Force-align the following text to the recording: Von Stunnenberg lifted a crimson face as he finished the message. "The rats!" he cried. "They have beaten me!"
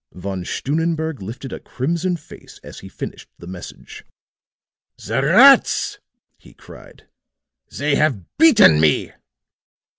Von 0.15 0.43
Stunnenberg 0.43 1.21
lifted 1.21 1.53
a 1.53 1.59
crimson 1.59 2.17
face 2.17 2.59
as 2.63 2.79
he 2.79 2.89
finished 2.89 3.29
the 3.37 3.45
message. 3.45 4.03
"The 4.97 5.21
rats!" 5.21 5.99
he 6.39 6.55
cried. 6.55 7.05
"They 7.77 7.93
have 7.97 8.25
beaten 8.39 8.79
me!" 8.81 9.11